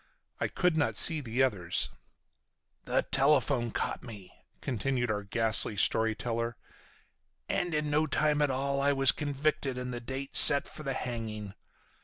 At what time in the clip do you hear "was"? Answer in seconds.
8.93-9.11